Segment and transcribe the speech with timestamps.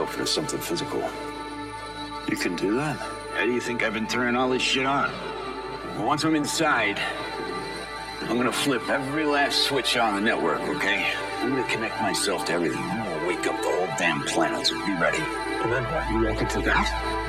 [0.00, 1.02] myself into something physical.
[2.28, 2.96] You can do that?
[3.34, 5.10] How do you think I've been turning all this shit on?
[5.98, 6.98] Once I'm inside,
[8.22, 11.12] I'm gonna flip every last switch on the network, okay?
[11.40, 12.82] I'm gonna connect myself to everything.
[12.82, 15.22] I'm gonna wake up the whole damn planet, so be ready.
[15.62, 16.10] And then what?
[16.10, 17.19] You walk into that?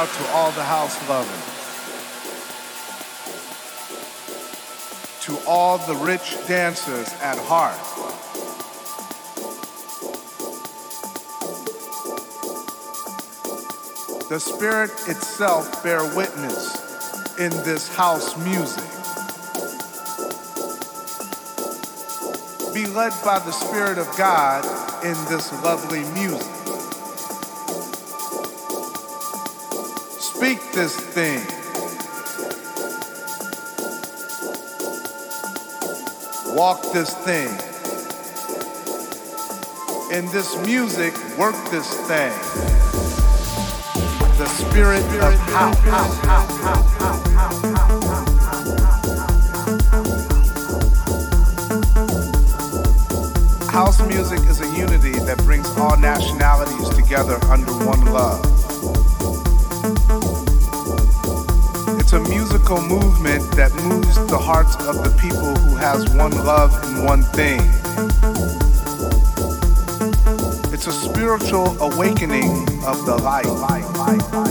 [0.00, 1.44] Out to all the house lovers.
[5.26, 7.76] To all the rich dancers at heart.
[14.30, 18.84] The spirit itself bear witness in this house music.
[22.72, 24.64] Be led by the Spirit of God
[25.04, 26.59] in this lovely music.
[30.80, 31.40] This thing.
[36.56, 37.50] Walk this thing.
[40.10, 42.32] In this music, work this thing.
[44.38, 45.76] The spirit of house.
[53.70, 58.59] House music is a unity that brings all nationalities together under one love.
[62.70, 67.22] Musical movement that moves the hearts of the people who has one love and one
[67.22, 67.58] thing.
[70.72, 73.46] It's a spiritual awakening of the light.
[73.46, 74.50] light, light, light